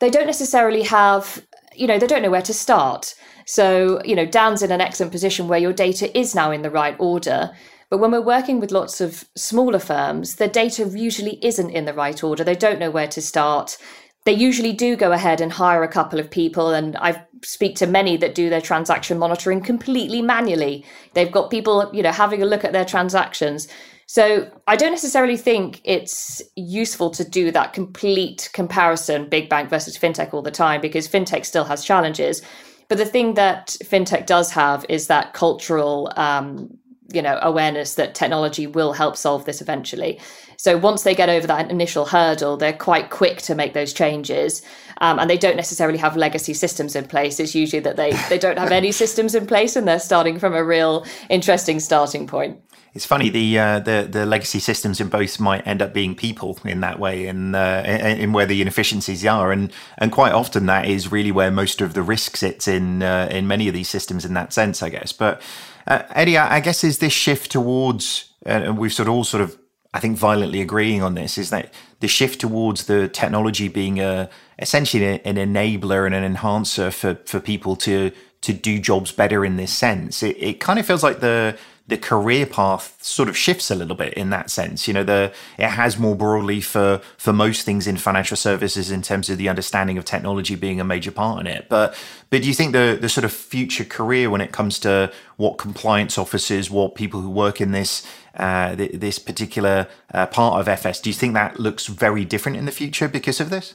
[0.00, 3.14] they don't necessarily have, you know, they don't know where to start.
[3.46, 6.70] So, you know, Dan's in an excellent position where your data is now in the
[6.70, 7.52] right order.
[7.92, 11.92] But when we're working with lots of smaller firms, the data usually isn't in the
[11.92, 12.42] right order.
[12.42, 13.76] They don't know where to start.
[14.24, 17.86] They usually do go ahead and hire a couple of people, and I speak to
[17.86, 20.86] many that do their transaction monitoring completely manually.
[21.12, 23.68] They've got people, you know, having a look at their transactions.
[24.06, 29.98] So I don't necessarily think it's useful to do that complete comparison, big bank versus
[29.98, 32.40] fintech all the time, because fintech still has challenges.
[32.88, 36.78] But the thing that fintech does have is that cultural um,
[37.14, 40.20] you know awareness that technology will help solve this eventually.
[40.56, 44.62] So once they get over that initial hurdle they're quite quick to make those changes.
[44.98, 47.40] Um, and they don't necessarily have legacy systems in place.
[47.40, 50.54] It's usually that they they don't have any systems in place and they're starting from
[50.54, 52.60] a real interesting starting point.
[52.94, 56.58] It's funny the uh, the the legacy systems in both might end up being people
[56.62, 60.66] in that way, and uh, in, in, where the inefficiencies are, and and quite often
[60.66, 63.88] that is really where most of the risk sits in uh, in many of these
[63.88, 65.10] systems in that sense, I guess.
[65.10, 65.40] But
[65.86, 69.42] uh, Eddie, I guess is this shift towards, uh, and we've sort of all sort
[69.42, 69.58] of,
[69.94, 74.28] I think, violently agreeing on this, is that the shift towards the technology being a
[74.58, 78.10] essentially an enabler and an enhancer for for people to
[78.42, 80.22] to do jobs better in this sense.
[80.22, 81.56] It, it kind of feels like the
[81.92, 84.88] the career path sort of shifts a little bit in that sense.
[84.88, 89.02] You know, the it has more broadly for for most things in financial services in
[89.02, 91.68] terms of the understanding of technology being a major part in it.
[91.68, 91.94] But
[92.30, 95.58] but do you think the the sort of future career when it comes to what
[95.58, 100.98] compliance officers, what people who work in this uh, this particular uh, part of FS,
[100.98, 103.74] do you think that looks very different in the future because of this?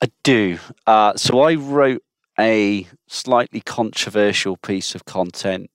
[0.00, 0.60] I do.
[0.86, 2.04] Uh, so I wrote
[2.38, 5.68] a slightly controversial piece of content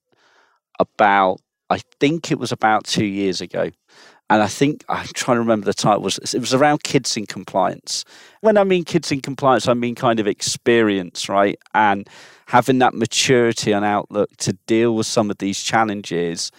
[0.79, 3.71] about I think it was about two years ago.
[4.29, 7.25] And I think I'm trying to remember the title was it was around kids in
[7.25, 8.05] compliance.
[8.41, 11.57] When I mean kids in compliance, I mean kind of experience, right?
[11.73, 12.09] And
[12.47, 16.51] having that maturity and outlook to deal with some of these challenges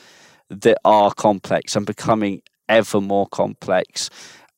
[0.49, 4.11] that are complex and becoming ever more complex.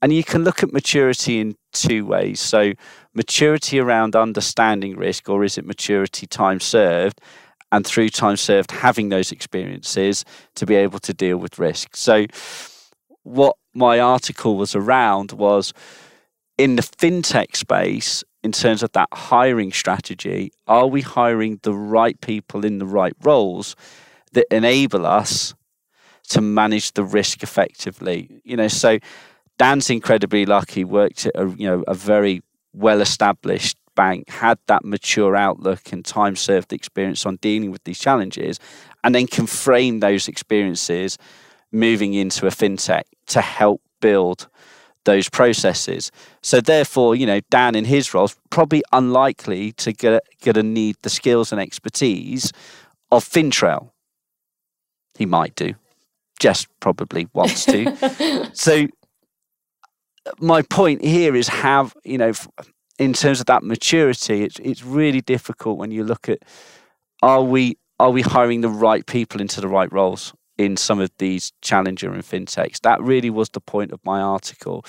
[0.03, 2.41] And you can look at maturity in two ways.
[2.41, 2.73] So,
[3.15, 7.21] maturity around understanding risk, or is it maturity time served?
[7.73, 10.25] And through time served having those experiences
[10.55, 11.97] to be able to deal with risk.
[11.97, 12.27] So,
[13.23, 15.73] what my article was around was
[16.59, 22.21] in the fintech space, in terms of that hiring strategy, are we hiring the right
[22.21, 23.75] people in the right roles
[24.33, 25.55] that enable us
[26.29, 28.41] to manage the risk effectively?
[28.45, 28.99] You know, so
[29.59, 32.43] Dan's incredibly lucky, worked at a you know a very
[32.75, 37.99] well established bank had that mature outlook and time served experience on dealing with these
[37.99, 38.59] challenges,
[39.03, 41.19] and then can frame those experiences
[41.73, 44.49] moving into a fintech to help build
[45.05, 46.11] those processes.
[46.43, 50.97] So therefore, you know, Dan in his role is probably unlikely to get to need
[51.03, 52.53] the skills and expertise
[53.11, 53.91] of Fintrail.
[55.17, 55.75] He might do,
[56.41, 58.51] just probably wants to.
[58.53, 58.87] so
[60.27, 62.33] uh, my point here is have you know
[62.99, 66.39] in terms of that maturity, it's it's really difficult when you look at
[67.23, 71.11] are we are we hiring the right people into the right roles in some of
[71.19, 72.81] these challenger and fintechs?
[72.81, 74.85] That really was the point of my article.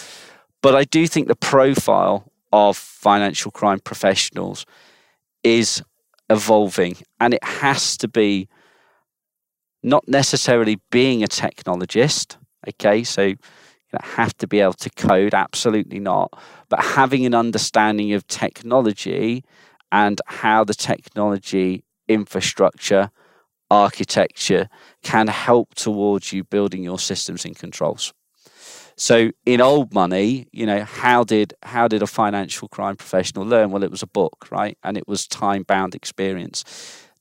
[0.61, 4.65] But I do think the profile of financial crime professionals
[5.43, 5.83] is
[6.29, 8.47] evolving and it has to be
[9.83, 12.37] not necessarily being a technologist.
[12.67, 13.35] Okay, so
[14.03, 16.31] have to be able to code, absolutely not.
[16.69, 19.43] But having an understanding of technology
[19.91, 23.11] and how the technology infrastructure,
[23.71, 24.69] architecture
[25.03, 28.13] can help towards you building your systems and controls.
[28.97, 33.71] So in old money, you know, how did how did a financial crime professional learn?
[33.71, 34.77] Well, it was a book, right?
[34.83, 36.63] And it was time bound experience.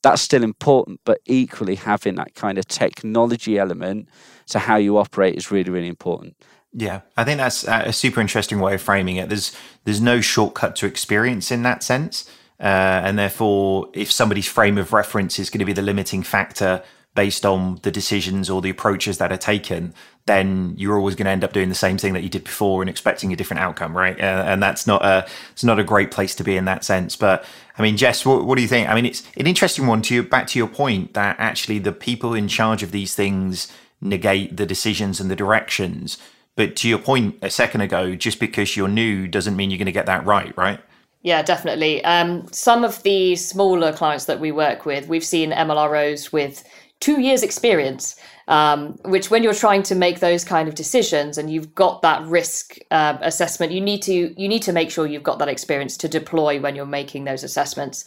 [0.03, 4.09] That's still important, but equally having that kind of technology element
[4.49, 6.37] to how you operate is really, really important.
[6.77, 9.29] Yeah, I think that's a super interesting way of framing it.
[9.29, 12.29] There's there's no shortcut to experience in that sense.
[12.61, 16.83] Uh, and therefore, if somebody's frame of reference is going to be the limiting factor
[17.15, 19.95] based on the decisions or the approaches that are taken,
[20.27, 22.83] then you're always going to end up doing the same thing that you did before
[22.83, 24.19] and expecting a different outcome, right?
[24.19, 27.15] Uh, and that's not a it's not a great place to be in that sense.
[27.15, 27.45] But
[27.79, 28.89] I mean, Jess, what, what do you think?
[28.89, 30.23] I mean, it's an interesting one to you.
[30.25, 34.67] Back to your point that actually the people in charge of these things negate the
[34.67, 36.19] decisions and the directions.
[36.57, 39.87] But to your point a second ago, just because you're new doesn't mean you're going
[39.87, 40.81] to get that right, right?
[41.23, 42.05] Yeah, definitely.
[42.05, 46.63] Um, some of the smaller clients that we work with, we've seen MLROs with
[47.01, 51.51] two years' experience, um, which when you're trying to make those kind of decisions and
[51.51, 55.23] you've got that risk uh, assessment, you need to you need to make sure you've
[55.23, 58.05] got that experience to deploy when you're making those assessments.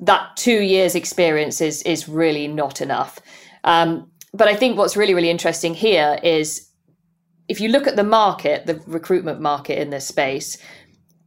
[0.00, 3.20] That two years' experience is is really not enough.
[3.64, 6.65] Um, but I think what's really really interesting here is
[7.48, 10.58] if you look at the market, the recruitment market in this space,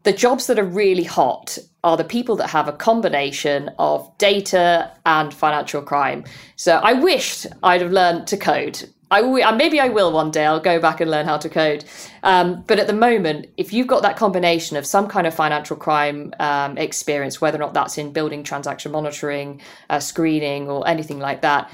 [0.03, 4.91] the jobs that are really hot are the people that have a combination of data
[5.05, 6.23] and financial crime.
[6.55, 8.89] So I wished I'd have learned to code.
[9.11, 10.45] I w- maybe I will one day.
[10.45, 11.83] I'll go back and learn how to code.
[12.21, 15.75] Um, but at the moment, if you've got that combination of some kind of financial
[15.75, 21.19] crime um, experience, whether or not that's in building transaction monitoring, uh, screening, or anything
[21.19, 21.71] like that,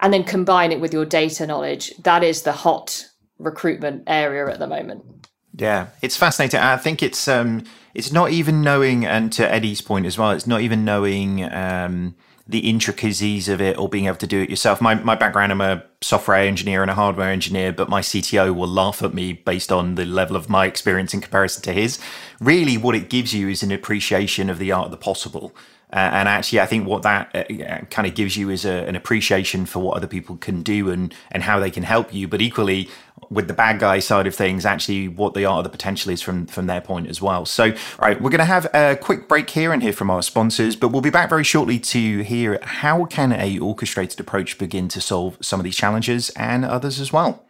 [0.00, 3.06] and then combine it with your data knowledge, that is the hot
[3.44, 5.28] recruitment area at the moment.
[5.56, 6.60] Yeah, it's fascinating.
[6.60, 10.46] I think it's um, it's not even knowing, and to Eddie's point as well, it's
[10.46, 14.80] not even knowing um, the intricacies of it or being able to do it yourself.
[14.80, 18.68] My my background, I'm a software engineer and a hardware engineer, but my CTO will
[18.68, 22.00] laugh at me based on the level of my experience in comparison to his.
[22.40, 25.54] Really, what it gives you is an appreciation of the art of the possible.
[25.94, 28.96] Uh, and actually, I think what that uh, kind of gives you is a, an
[28.96, 32.26] appreciation for what other people can do and, and how they can help you.
[32.26, 32.90] But equally,
[33.30, 36.20] with the bad guy side of things, actually, what the art of the potential is
[36.20, 37.46] from from their point as well.
[37.46, 40.74] So, right, we're going to have a quick break here and hear from our sponsors,
[40.74, 45.00] but we'll be back very shortly to hear how can a orchestrated approach begin to
[45.00, 47.44] solve some of these challenges and others as well.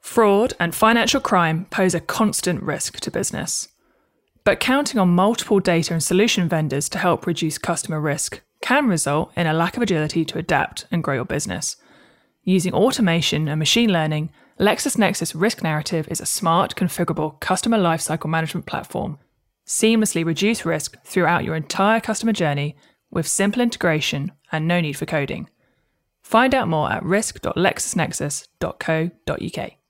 [0.00, 3.71] Fraud and financial crime pose a constant risk to business.
[4.44, 9.30] But counting on multiple data and solution vendors to help reduce customer risk can result
[9.36, 11.76] in a lack of agility to adapt and grow your business.
[12.42, 19.18] Using automation and machine learning, LexisNexis RiskNarrative is a smart, configurable customer lifecycle management platform.
[19.66, 22.74] Seamlessly reduce risk throughout your entire customer journey
[23.10, 25.48] with simple integration and no need for coding.
[26.22, 29.81] Find out more at risk.lexisnexis.co.uk.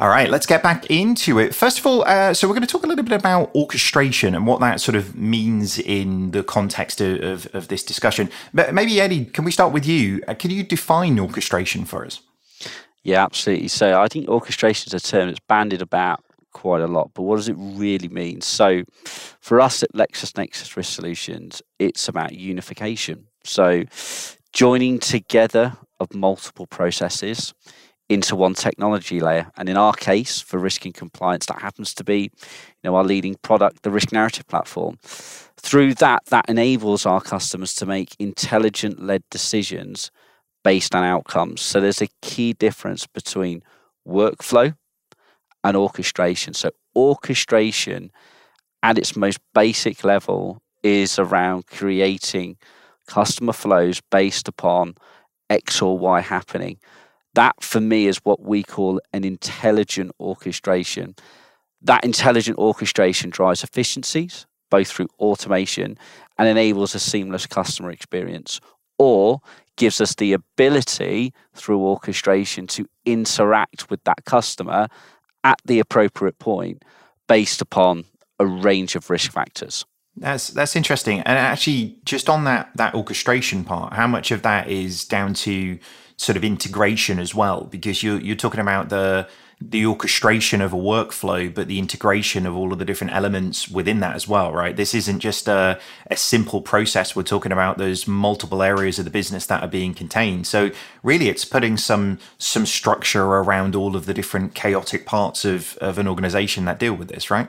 [0.00, 1.52] All right, let's get back into it.
[1.52, 4.46] First of all, uh, so we're going to talk a little bit about orchestration and
[4.46, 8.30] what that sort of means in the context of, of, of this discussion.
[8.54, 10.22] But maybe, Eddie, can we start with you?
[10.28, 12.20] Uh, can you define orchestration for us?
[13.02, 13.66] Yeah, absolutely.
[13.66, 17.34] So I think orchestration is a term that's bandied about quite a lot, but what
[17.34, 18.40] does it really mean?
[18.40, 23.26] So for us at LexisNexis Risk Solutions, it's about unification.
[23.42, 23.82] So
[24.52, 27.52] joining together of multiple processes
[28.08, 29.50] into one technology layer.
[29.56, 32.30] And in our case, for risk and compliance, that happens to be, you
[32.84, 34.98] know, our leading product, the RiskNarrative platform.
[35.02, 40.10] Through that, that enables our customers to make intelligent led decisions
[40.64, 41.60] based on outcomes.
[41.60, 43.62] So there's a key difference between
[44.06, 44.74] workflow
[45.62, 46.54] and orchestration.
[46.54, 48.10] So orchestration
[48.82, 52.56] at its most basic level is around creating
[53.06, 54.94] customer flows based upon
[55.50, 56.78] X or Y happening.
[57.38, 61.14] That for me is what we call an intelligent orchestration.
[61.80, 65.96] That intelligent orchestration drives efficiencies, both through automation
[66.36, 68.60] and enables a seamless customer experience,
[68.98, 69.40] or
[69.76, 74.88] gives us the ability through orchestration to interact with that customer
[75.44, 76.84] at the appropriate point
[77.28, 78.04] based upon
[78.40, 79.86] a range of risk factors.
[80.16, 81.20] That's that's interesting.
[81.20, 85.78] And actually just on that that orchestration part, how much of that is down to
[86.18, 89.26] sort of integration as well, because you're you're talking about the
[89.60, 93.98] the orchestration of a workflow, but the integration of all of the different elements within
[94.00, 94.76] that as well, right?
[94.76, 97.16] This isn't just a, a simple process.
[97.16, 100.46] We're talking about those multiple areas of the business that are being contained.
[100.46, 100.70] So
[101.02, 105.98] really it's putting some some structure around all of the different chaotic parts of, of
[105.98, 107.48] an organization that deal with this, right?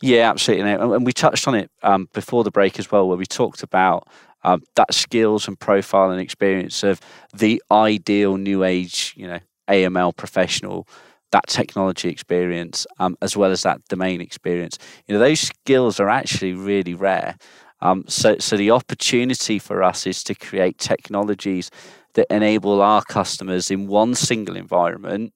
[0.00, 0.70] Yeah, absolutely.
[0.70, 4.06] And we touched on it um, before the break as well, where we talked about
[4.44, 7.00] um, that skills and profile and experience of
[7.34, 10.86] the ideal new age, you know, AML professional,
[11.30, 14.78] that technology experience, um, as well as that domain experience.
[15.06, 17.36] You know, those skills are actually really rare.
[17.80, 21.70] Um, so, so the opportunity for us is to create technologies
[22.14, 25.32] that enable our customers in one single environment,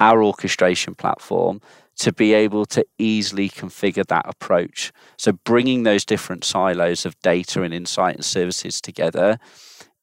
[0.00, 1.60] our orchestration platform,
[1.98, 4.92] to be able to easily configure that approach.
[5.16, 9.38] So, bringing those different silos of data and insight and services together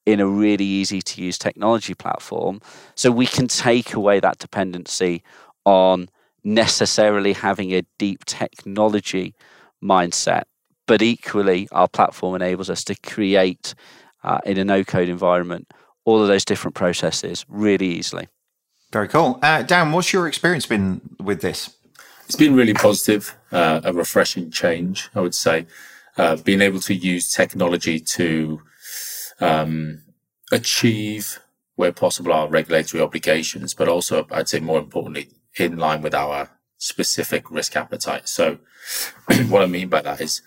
[0.05, 2.61] in a really easy to use technology platform
[2.93, 5.23] so we can take away that dependency
[5.65, 6.09] on
[6.43, 9.33] necessarily having a deep technology
[9.83, 10.43] mindset.
[10.87, 13.73] But equally, our platform enables us to create
[14.23, 15.71] uh, in a no code environment
[16.03, 18.27] all of those different processes really easily.
[18.91, 19.39] Very cool.
[19.41, 21.75] Uh, Dan, what's your experience been with this?
[22.25, 25.67] It's been really positive, uh, a refreshing change, I would say.
[26.17, 28.61] Uh, being able to use technology to
[29.39, 30.01] um,
[30.51, 31.39] achieve,
[31.75, 36.49] where possible, our regulatory obligations, but also, I'd say more importantly, in line with our
[36.77, 38.27] specific risk appetite.
[38.27, 38.59] So,
[39.49, 40.41] what I mean by that is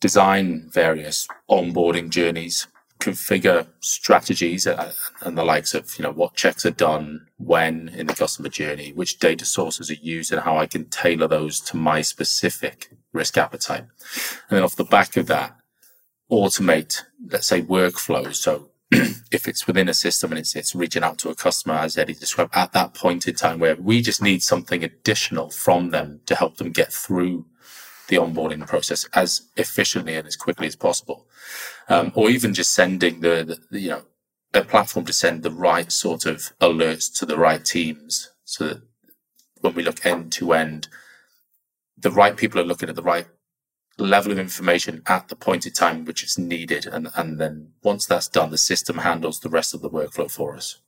[0.00, 2.68] design various onboarding journeys
[2.98, 8.14] configure strategies and the likes of you know what checks are done when in the
[8.14, 12.00] customer journey which data sources are used and how i can tailor those to my
[12.02, 13.84] specific risk appetite.
[14.48, 15.56] And then off the back of that
[16.30, 18.36] automate let's say workflows.
[18.36, 21.96] So if it's within a system and it's, it's reaching out to a customer as
[21.96, 26.20] eddie described at that point in time where we just need something additional from them
[26.26, 27.44] to help them get through
[28.08, 31.26] the onboarding process as efficiently and as quickly as possible
[31.88, 34.02] um, or even just sending the, the, you know
[34.54, 38.82] a platform to send the right sort of alerts to the right teams, so that
[39.60, 40.88] when we look end to end,
[41.96, 43.26] the right people are looking at the right
[43.98, 48.06] level of information at the point in time which is needed, and and then once
[48.06, 50.80] that's done, the system handles the rest of the workflow for us.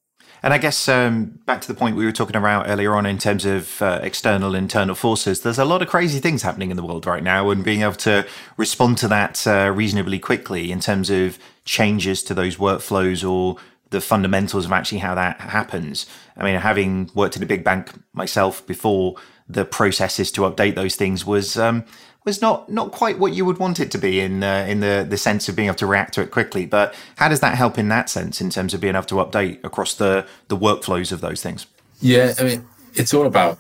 [0.43, 3.19] And I guess um, back to the point we were talking about earlier on in
[3.19, 6.83] terms of uh, external internal forces, there's a lot of crazy things happening in the
[6.83, 8.27] world right now, and being able to
[8.57, 13.57] respond to that uh, reasonably quickly in terms of changes to those workflows or
[13.91, 16.07] the fundamentals of actually how that happens.
[16.37, 19.17] I mean, having worked in a big bank myself before,
[19.49, 21.85] the processes to update those things was um,
[22.25, 25.07] was not not quite what you would want it to be in uh, in the
[25.09, 26.67] the sense of being able to react to it quickly.
[26.67, 29.63] But how does that help in that sense in terms of being able to update
[29.65, 31.67] across the the workflows of those things?
[32.01, 33.59] Yeah, I mean, it's all about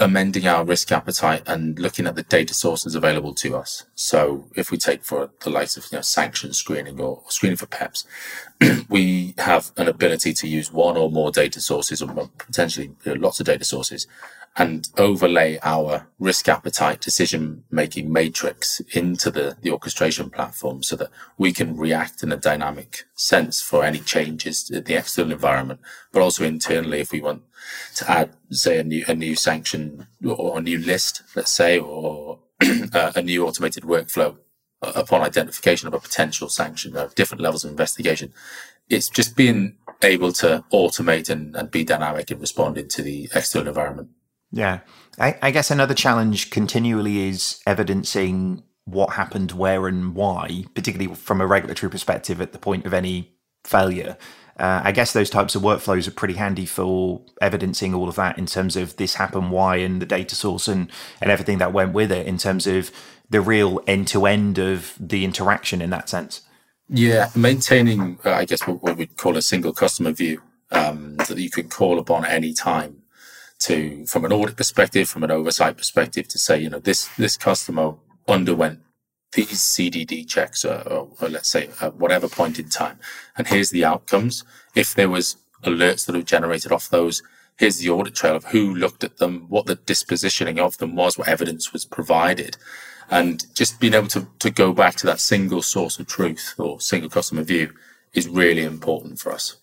[0.00, 3.84] amending our risk appetite and looking at the data sources available to us.
[3.94, 7.66] So if we take for the likes of you know, sanction screening or screening for
[7.66, 8.04] PEPs,
[8.88, 12.08] we have an ability to use one or more data sources or
[12.38, 14.08] potentially you know, lots of data sources
[14.56, 21.08] and overlay our risk appetite decision making matrix into the, the orchestration platform so that
[21.38, 25.80] we can react in a dynamic sense for any changes to the external environment,
[26.12, 27.42] but also internally if we want
[27.94, 32.40] to add, say, a new, a new sanction or a new list, let's say, or
[32.60, 34.36] a new automated workflow
[34.82, 38.32] upon identification of a potential sanction of different levels of investigation.
[38.88, 43.68] It's just being able to automate and, and be dynamic in responding to the external
[43.68, 44.08] environment.
[44.52, 44.80] Yeah.
[45.18, 51.40] I, I guess another challenge continually is evidencing what happened where and why, particularly from
[51.40, 53.32] a regulatory perspective at the point of any
[53.64, 54.16] failure.
[54.58, 58.36] Uh, I guess those types of workflows are pretty handy for evidencing all of that
[58.36, 60.90] in terms of this happened, why, and the data source and,
[61.20, 62.90] and everything that went with it in terms of
[63.30, 66.42] the real end to end of the interaction in that sense.
[66.88, 70.42] Yeah, maintaining, uh, I guess, what, what we'd call a single customer view
[70.72, 72.99] um, that you can call upon any time
[73.60, 77.36] to from an audit perspective, from an oversight perspective, to say, you know, this this
[77.36, 77.94] customer
[78.28, 78.80] underwent
[79.32, 82.98] these CDD checks, or, or, or let's say at whatever point in time,
[83.36, 84.44] and here's the outcomes.
[84.74, 87.22] If there was alerts that were generated off those,
[87.56, 91.16] here's the audit trail of who looked at them, what the dispositioning of them was,
[91.16, 92.56] what evidence was provided.
[93.10, 96.80] And just being able to, to go back to that single source of truth or
[96.80, 97.72] single customer view
[98.14, 99.59] is really important for us.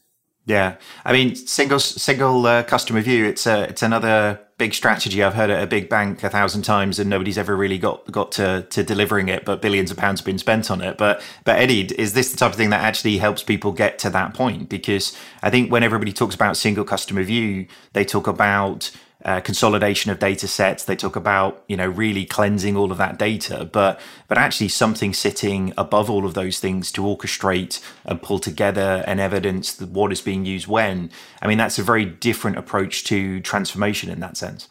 [0.47, 3.25] Yeah, I mean, single single uh, customer view.
[3.25, 6.99] It's a it's another big strategy I've heard at a big bank a thousand times,
[6.99, 9.43] and nobody's ever really got got to to delivering it.
[9.43, 10.97] But billions of pounds have been spent on it.
[10.97, 14.09] But but Eddie, is this the type of thing that actually helps people get to
[14.11, 14.69] that point?
[14.69, 18.89] Because I think when everybody talks about single customer view, they talk about
[19.25, 20.83] uh, consolidation of data sets.
[20.83, 25.13] They talk about you know really cleansing all of that data, but but actually something
[25.13, 30.21] sitting above all of those things to orchestrate and pull together and evidence what is
[30.21, 31.11] being used when.
[31.41, 34.67] I mean that's a very different approach to transformation in that sense.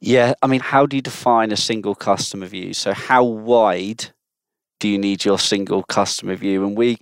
[0.00, 2.72] Yeah, I mean, how do you define a single customer view?
[2.72, 4.06] So how wide
[4.78, 6.64] do you need your single customer view?
[6.64, 6.96] And we, you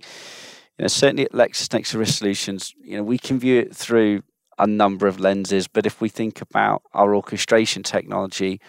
[0.79, 4.23] know, certainly at LexisNexis Risk Solutions, you know, we can view it through
[4.59, 5.67] a number of lenses.
[5.67, 8.59] But if we think about our orchestration technology,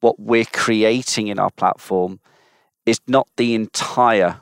[0.00, 2.20] what we're creating in our platform
[2.86, 4.40] is not the entire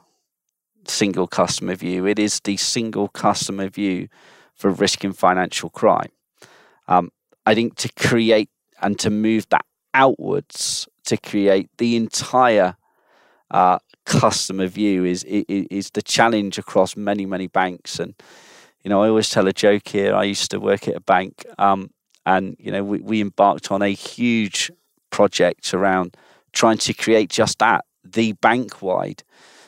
[0.88, 4.08] single customer view, it is the single customer view
[4.54, 6.10] for risk and financial crime.
[6.88, 7.10] Um,
[7.46, 8.50] I think to create
[8.80, 12.76] and to move that outwards to create the entire
[13.50, 18.14] uh, customer view is, is is the challenge across many many banks and
[18.82, 21.44] you know I always tell a joke here I used to work at a bank
[21.58, 21.90] um,
[22.26, 24.70] and you know we, we embarked on a huge
[25.10, 26.16] project around
[26.52, 29.22] trying to create just that the bank wide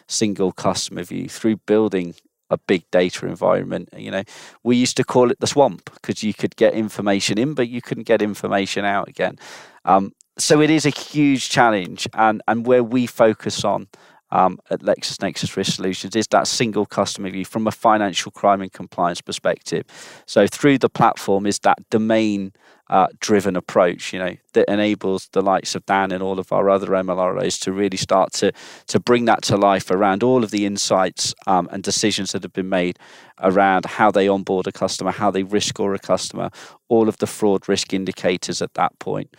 [0.06, 2.14] single customer view through building
[2.50, 3.88] a big data environment.
[3.96, 4.22] You know,
[4.62, 7.80] we used to call it the swamp because you could get information in, but you
[7.80, 9.38] couldn't get information out again.
[9.84, 13.88] Um, so it is a huge challenge, and and where we focus on
[14.35, 18.72] um, at LexisNexis Risk Solutions is that single customer view from a financial crime and
[18.72, 19.85] compliance perspective.
[20.26, 22.53] So through the platform is that domain
[22.91, 26.68] uh, driven approach, you know, that enables the likes of Dan and all of our
[26.68, 28.53] other MLROs to really start to
[28.89, 32.53] to bring that to life around all of the insights um, and decisions that have
[32.53, 32.99] been made
[33.41, 36.51] around how they onboard a customer, how they risk score a customer,
[36.89, 39.35] all of the fraud risk indicators at that point,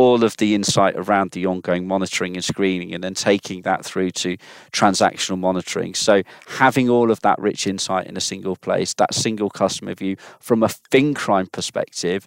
[0.00, 4.10] all of the insight around the ongoing monitoring and screening, and then taking that through
[4.10, 4.38] to
[4.72, 5.92] transactional monitoring.
[5.94, 10.16] So, having all of that rich insight in a single place, that single customer view
[10.40, 12.26] from a fin crime perspective,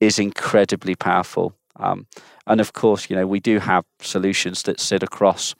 [0.00, 1.54] is incredibly powerful.
[1.76, 2.06] Um,
[2.46, 5.54] and of course, you know, we do have solutions that sit across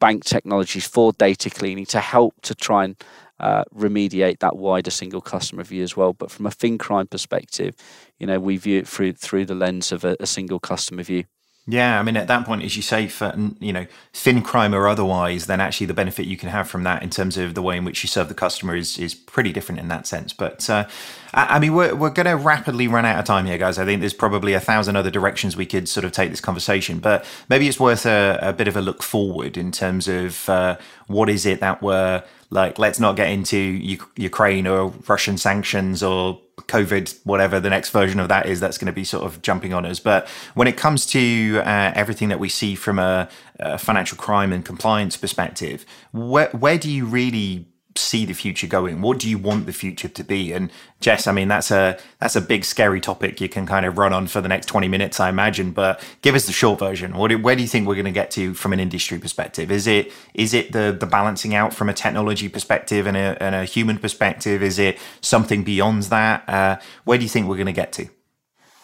[0.00, 2.96] bank technologies for data cleaning to help to try and
[3.40, 6.12] uh, remediate that wider single customer view as well.
[6.12, 7.74] But from a fin crime perspective,
[8.18, 11.24] you know, we view it through through the lens of a, a single customer view.
[11.66, 14.86] Yeah, I mean, at that point, as you say, for you know, fin crime or
[14.86, 17.78] otherwise, then actually the benefit you can have from that in terms of the way
[17.78, 20.34] in which you serve the customer is is pretty different in that sense.
[20.34, 20.86] But uh,
[21.32, 23.78] I, I mean, we're we're going to rapidly run out of time here, guys.
[23.78, 26.98] I think there's probably a thousand other directions we could sort of take this conversation,
[26.98, 30.76] but maybe it's worth a, a bit of a look forward in terms of uh,
[31.06, 36.02] what is it that we're like, let's not get into U- Ukraine or Russian sanctions
[36.02, 39.42] or COVID, whatever the next version of that is, that's going to be sort of
[39.42, 40.00] jumping on us.
[40.00, 43.28] But when it comes to uh, everything that we see from a,
[43.60, 49.00] a, financial crime and compliance perspective, where, where do you really see the future going?
[49.00, 50.52] What do you want the future to be?
[50.52, 50.70] And
[51.00, 54.12] Jess, I mean, that's a that's a big scary topic you can kind of run
[54.12, 55.72] on for the next twenty minutes, I imagine.
[55.72, 57.16] But give us the short version.
[57.16, 59.70] What, where do you think we're going to get to from an industry perspective?
[59.70, 63.54] Is it is it the the balancing out from a technology perspective and a, and
[63.54, 64.62] a human perspective?
[64.62, 66.48] Is it something beyond that?
[66.48, 68.08] Uh, where do you think we're going to get to?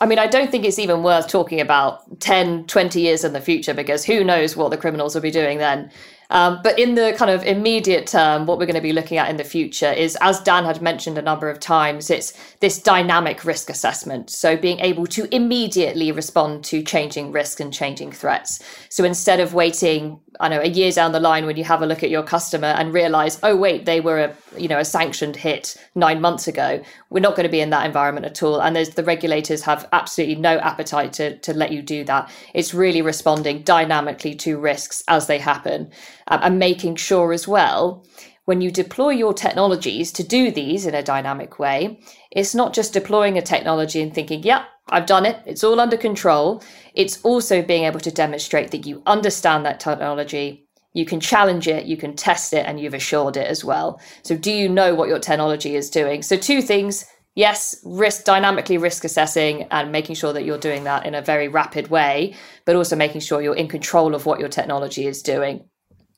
[0.02, 3.40] I mean, I don't think it's even worth talking about 10, 20 years in the
[3.40, 5.90] future because who knows what the criminals will be doing then.
[6.30, 9.28] Um, but in the kind of immediate term, what we're going to be looking at
[9.28, 13.44] in the future is, as Dan had mentioned a number of times, it's this dynamic
[13.44, 14.30] risk assessment.
[14.30, 18.62] So being able to immediately respond to changing risks and changing threats.
[18.88, 21.86] So instead of waiting, I know, a year down the line when you have a
[21.86, 25.36] look at your customer and realize, oh wait, they were a you know a sanctioned
[25.36, 26.82] hit nine months ago.
[27.10, 28.62] We're not going to be in that environment at all.
[28.62, 32.30] And the regulators have absolutely no appetite to to let you do that.
[32.54, 35.90] It's really responding dynamically to risks as they happen
[36.30, 38.04] and making sure as well
[38.50, 42.00] when you deploy your technologies to do these in a dynamic way,
[42.32, 45.96] it's not just deploying a technology and thinking, yep, I've done it, it's all under
[45.96, 46.60] control.
[46.94, 51.86] It's also being able to demonstrate that you understand that technology, you can challenge it,
[51.86, 54.00] you can test it, and you've assured it as well.
[54.24, 56.20] So, do you know what your technology is doing?
[56.22, 57.04] So, two things
[57.36, 61.46] yes, risk dynamically risk assessing and making sure that you're doing that in a very
[61.46, 65.64] rapid way, but also making sure you're in control of what your technology is doing.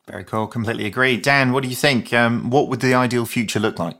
[0.07, 0.47] Very cool.
[0.47, 1.17] Completely agree.
[1.17, 2.13] Dan, what do you think?
[2.13, 3.97] Um, what would the ideal future look like?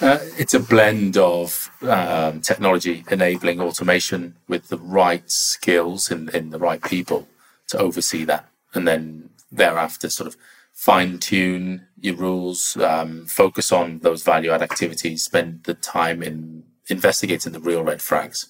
[0.00, 6.52] Uh, it's a blend of um, technology enabling automation with the right skills and, and
[6.52, 7.28] the right people
[7.68, 8.48] to oversee that.
[8.74, 10.36] And then thereafter, sort of
[10.72, 16.64] fine tune your rules, um, focus on those value add activities, spend the time in
[16.88, 18.48] investigating the real red flags.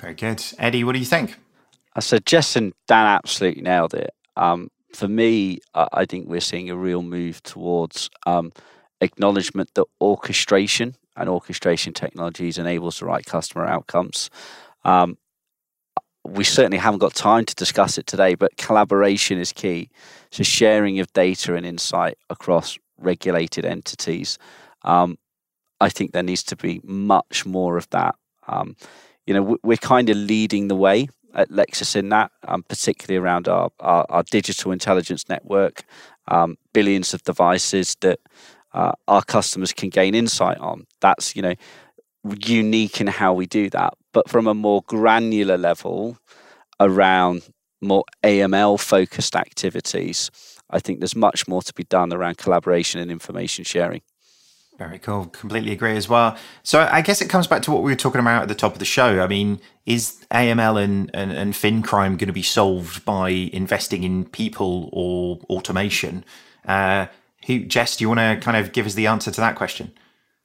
[0.00, 0.42] Very good.
[0.58, 1.36] Eddie, what do you think?
[1.94, 4.10] I said Jess and Dan absolutely nailed it.
[4.36, 8.52] Um, for me, I think we're seeing a real move towards um,
[9.00, 14.30] acknowledgement that orchestration and orchestration technologies enables the right customer outcomes.
[14.84, 15.18] Um,
[16.24, 19.90] we certainly haven't got time to discuss it today, but collaboration is key.
[20.30, 24.38] So sharing of data and insight across regulated entities.
[24.82, 25.18] Um,
[25.80, 28.14] I think there needs to be much more of that.
[28.46, 28.76] Um,
[29.26, 33.48] you know, we're kind of leading the way at Lexis in that, um, particularly around
[33.48, 35.84] our, our, our, digital intelligence network,
[36.28, 38.20] um, billions of devices that
[38.72, 40.86] uh, our customers can gain insight on.
[41.00, 41.54] That's you know
[42.42, 43.94] unique in how we do that.
[44.12, 46.18] But from a more granular level,
[46.78, 47.42] around
[47.80, 50.30] more AML focused activities,
[50.70, 54.02] I think there's much more to be done around collaboration and information sharing.
[54.80, 55.26] Very cool.
[55.26, 56.38] Completely agree as well.
[56.62, 58.72] So I guess it comes back to what we were talking about at the top
[58.72, 59.20] of the show.
[59.20, 64.04] I mean, is AML and, and, and fin crime going to be solved by investing
[64.04, 66.24] in people or automation?
[66.64, 67.08] Uh,
[67.44, 69.92] who, Jess, do you want to kind of give us the answer to that question?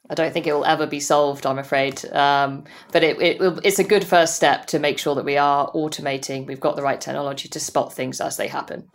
[0.09, 2.03] I don't think it will ever be solved, I'm afraid.
[2.11, 5.71] Um, but it, it, it's a good first step to make sure that we are
[5.71, 6.45] automating.
[6.45, 8.89] We've got the right technology to spot things as they happen.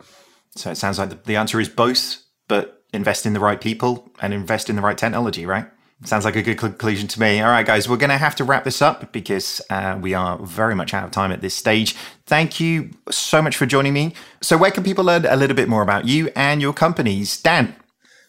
[0.55, 4.09] So it sounds like the, the answer is both, but invest in the right people
[4.21, 5.65] and invest in the right technology, right?
[6.03, 7.41] Sounds like a good conclusion to me.
[7.41, 10.39] All right, guys, we're going to have to wrap this up because uh, we are
[10.39, 11.95] very much out of time at this stage.
[12.25, 14.15] Thank you so much for joining me.
[14.41, 17.39] So, where can people learn a little bit more about you and your companies?
[17.39, 17.75] Dan.